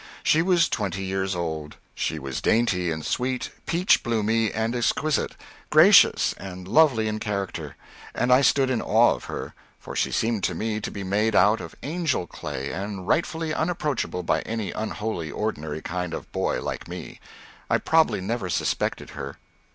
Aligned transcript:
She 0.23 0.41
was 0.41 0.67
twenty 0.67 1.03
years 1.03 1.35
old; 1.35 1.77
she 1.93 2.17
was 2.17 2.41
dainty 2.41 2.89
and 2.91 3.05
sweet, 3.05 3.51
peach 3.67 4.01
bloomy 4.01 4.51
and 4.51 4.75
exquisite, 4.75 5.35
gracious 5.69 6.33
and 6.39 6.67
lovely 6.67 7.07
in 7.07 7.19
character, 7.19 7.75
and 8.15 8.33
I 8.33 8.41
stood 8.41 8.71
in 8.71 8.81
awe 8.81 9.13
of 9.13 9.25
her, 9.25 9.53
for 9.77 9.95
she 9.95 10.11
seemed 10.11 10.43
to 10.45 10.55
me 10.55 10.81
to 10.81 10.89
be 10.89 11.03
made 11.03 11.35
out 11.35 11.61
of 11.61 11.75
angel 11.83 12.25
clay 12.25 12.71
and 12.71 13.07
rightfully 13.07 13.53
unapproachable 13.53 14.23
by 14.23 14.41
an 14.41 14.59
unholy 14.75 15.29
ordinary 15.29 15.83
kind 15.83 16.15
of 16.15 16.23
a 16.23 16.27
boy 16.29 16.63
like 16.63 16.87
me. 16.87 17.19
I 17.69 17.77
probably 17.77 18.21
never 18.21 18.49
suspected 18.49 19.11
her. 19.11 19.37